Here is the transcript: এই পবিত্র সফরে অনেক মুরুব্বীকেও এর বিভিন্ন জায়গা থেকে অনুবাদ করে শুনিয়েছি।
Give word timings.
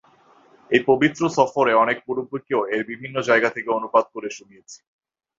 এই 0.71 0.81
পবিত্র 0.87 1.21
সফরে 1.37 1.71
অনেক 1.83 1.97
মুরুব্বীকেও 2.05 2.61
এর 2.73 2.81
বিভিন্ন 2.89 3.15
জায়গা 3.29 3.49
থেকে 3.55 3.69
অনুবাদ 3.71 4.05
করে 4.13 4.29
শুনিয়েছি। 4.37 4.79